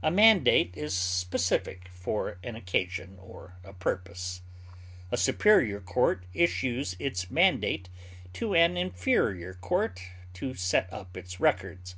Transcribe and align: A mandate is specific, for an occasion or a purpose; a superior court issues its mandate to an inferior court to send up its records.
A 0.00 0.12
mandate 0.12 0.76
is 0.76 0.94
specific, 0.94 1.88
for 1.88 2.38
an 2.44 2.54
occasion 2.54 3.18
or 3.18 3.56
a 3.64 3.72
purpose; 3.72 4.42
a 5.10 5.16
superior 5.16 5.80
court 5.80 6.24
issues 6.32 6.94
its 7.00 7.32
mandate 7.32 7.88
to 8.34 8.54
an 8.54 8.76
inferior 8.76 9.54
court 9.54 10.00
to 10.34 10.54
send 10.54 10.86
up 10.92 11.16
its 11.16 11.40
records. 11.40 11.96